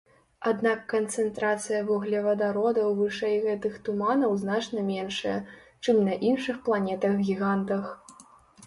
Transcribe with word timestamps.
Аднак 0.51 0.79
канцэнтрацыя 0.93 1.81
вуглевадародаў 1.89 2.95
вышэй 3.01 3.37
гэтых 3.45 3.77
туманаў 3.89 4.31
значна 4.45 4.79
меншая, 4.91 5.37
чым 5.83 6.03
на 6.11 6.21
іншых 6.33 6.55
планетах-гігантах. 6.71 7.85